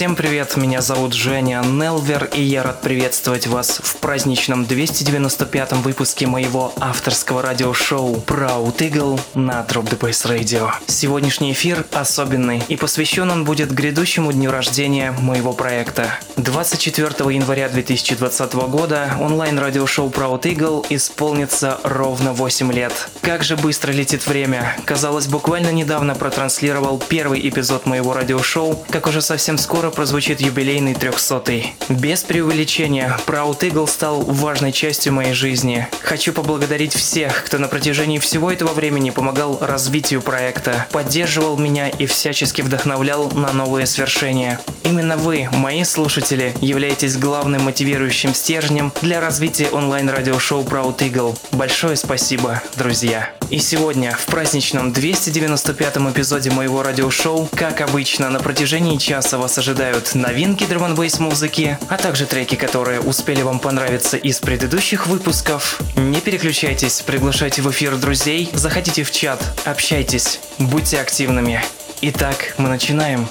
[0.00, 6.26] Всем привет, меня зовут Женя Нелвер, и я рад приветствовать вас в праздничном 295-м выпуске
[6.26, 10.70] моего авторского радиошоу Proud Eagle на Drop the Bass Radio.
[10.86, 16.18] Сегодняшний эфир особенный, и посвящен он будет грядущему дню рождения моего проекта.
[16.38, 23.10] 24 января 2020 года онлайн-радиошоу Proud Eagle исполнится ровно 8 лет.
[23.20, 24.74] Как же быстро летит время.
[24.86, 31.52] Казалось, буквально недавно протранслировал первый эпизод моего радиошоу, как уже совсем скоро прозвучит юбилейный 300
[31.52, 31.66] -й.
[31.88, 35.86] Без преувеличения, Proud Eagle стал важной частью моей жизни.
[36.02, 42.06] Хочу поблагодарить всех, кто на протяжении всего этого времени помогал развитию проекта, поддерживал меня и
[42.06, 44.60] всячески вдохновлял на новые свершения.
[44.84, 51.38] Именно вы, мои слушатели, являетесь главным мотивирующим стержнем для развития онлайн-радиошоу Proud Eagle.
[51.52, 53.30] Большое спасибо, друзья.
[53.50, 60.14] И сегодня, в праздничном 295-м эпизоде моего радиошоу, как обычно, на протяжении часа вас ожидают
[60.14, 65.80] новинки драм музыки, а также треки, которые успели вам понравиться из предыдущих выпусков.
[65.96, 71.62] Не переключайтесь, приглашайте в эфир друзей, заходите в чат, общайтесь, будьте активными.
[72.02, 73.26] Итак, мы начинаем.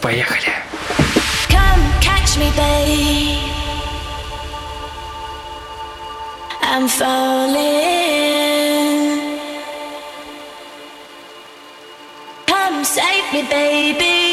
[0.00, 0.52] Поехали.
[1.48, 3.38] Come catch me, babe.
[6.62, 8.30] I'm falling.
[12.46, 14.29] Come save me, baby.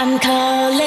[0.00, 0.78] I'm calling.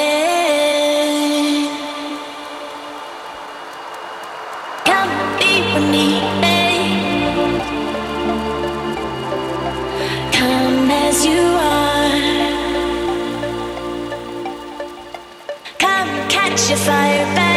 [4.86, 6.08] Come be.
[10.32, 12.10] Come as you are.
[15.78, 17.51] Come catch your fire.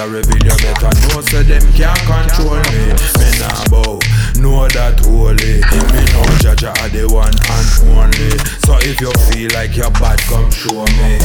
[0.00, 2.88] I reveal You better know so them can't control me.
[3.20, 4.00] Me nah bow,
[4.40, 5.60] know that holy.
[5.60, 7.68] Me know Jaja are the one and
[8.00, 8.32] only.
[8.64, 11.20] So if you feel like you're bad come show me.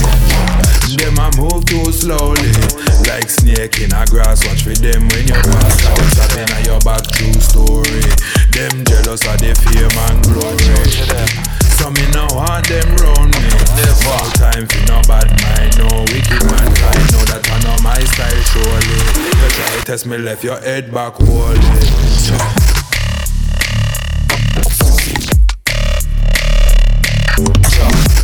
[0.99, 2.51] Them a move too slowly.
[3.07, 6.03] Like snake in a grass Watch for them when you pass out.
[6.11, 8.03] Stabbing at your back true story.
[8.51, 13.49] Them jealous of the fame and glory So me no want them round me.
[13.51, 16.71] No time for no bad mind No wicked man.
[16.71, 18.99] I know that I know my style surely.
[19.41, 21.61] You try test me left your head back holding
[27.37, 28.14] How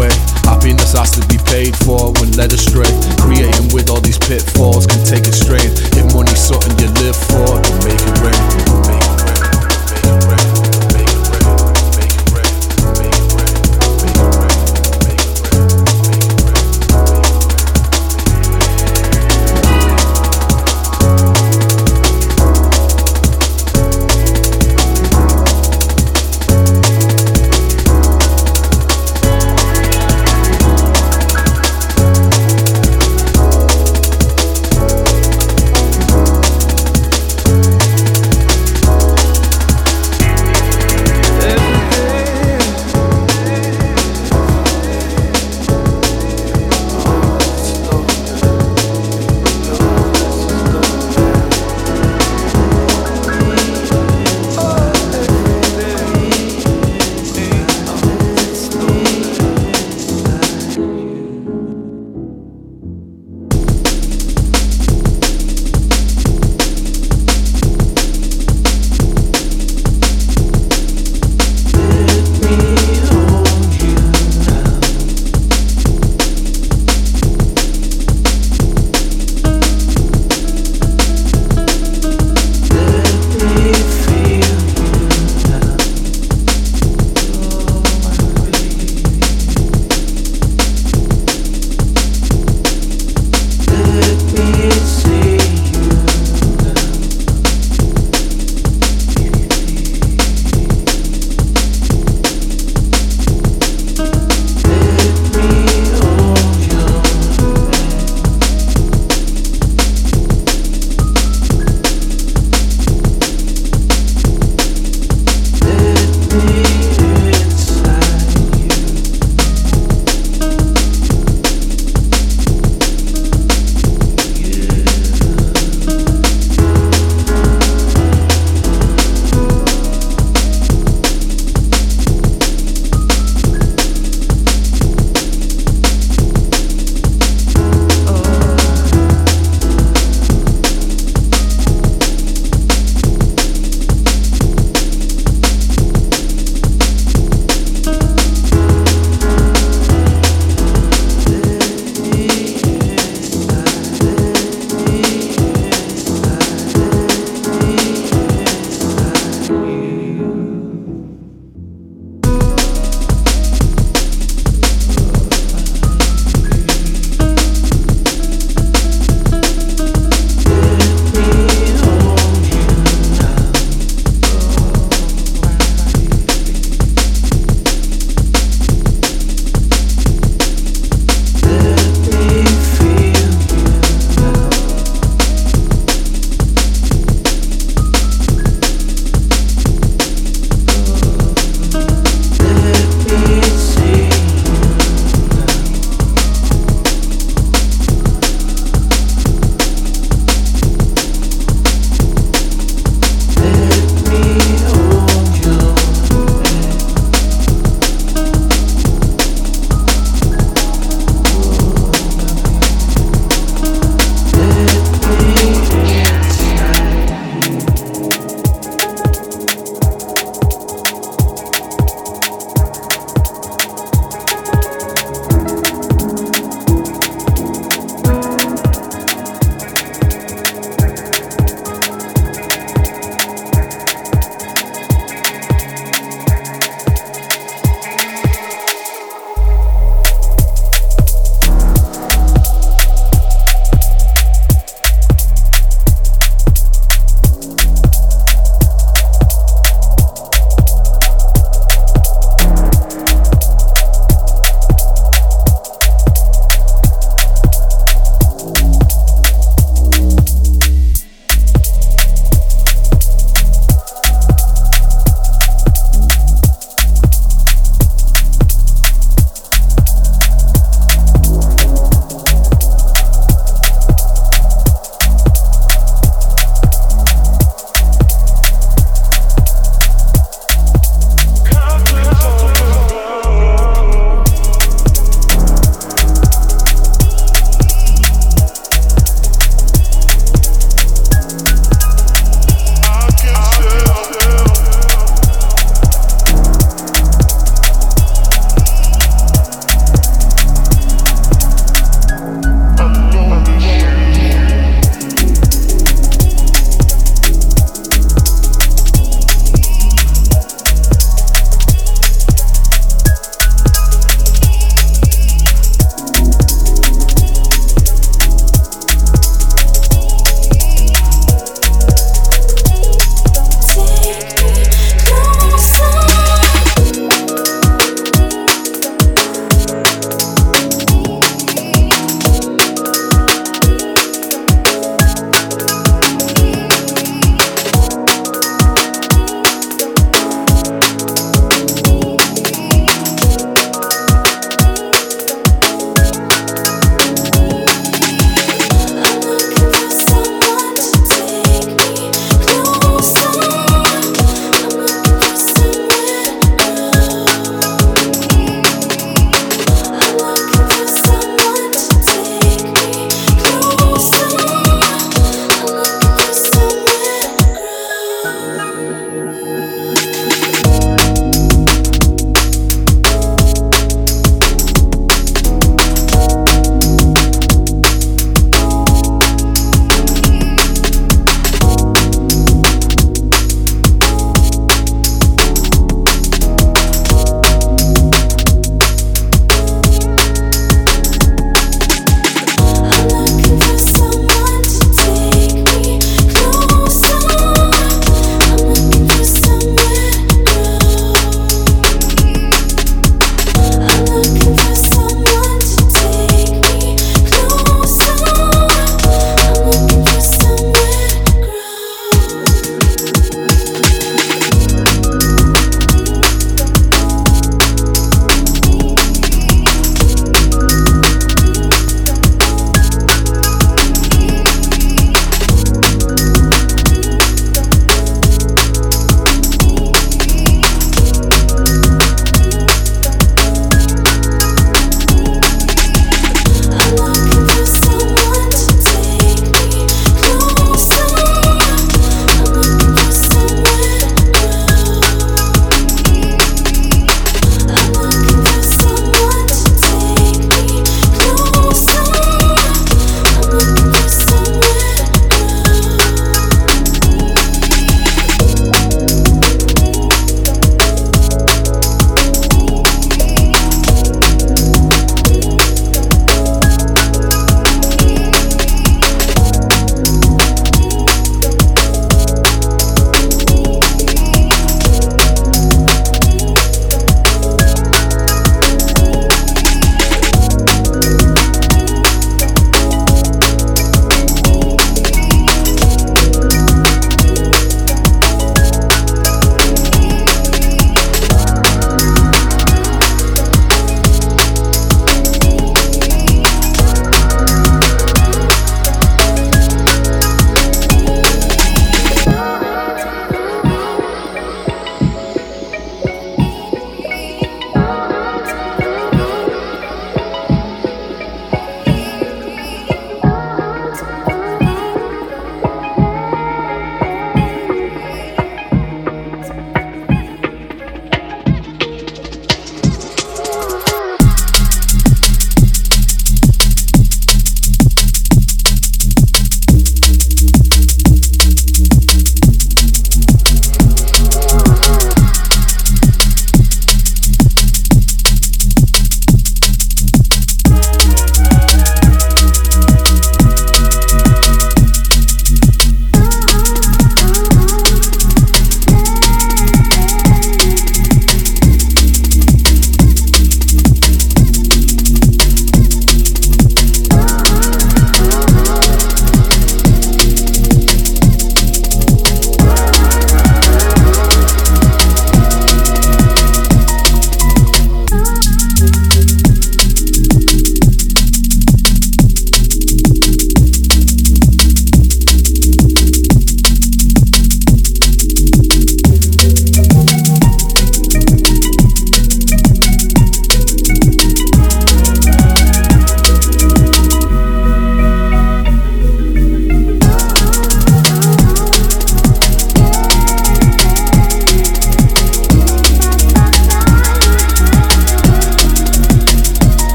[0.00, 0.08] way.
[0.48, 2.88] Happiness has to be paid for when led astray.
[3.20, 5.68] Creating with all these pitfalls can take a strain.
[5.92, 7.59] If money's something you live for,